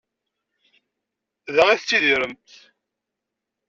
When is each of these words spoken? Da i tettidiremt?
Da 1.55 1.65
i 1.73 1.75
tettidiremt? 1.79 2.47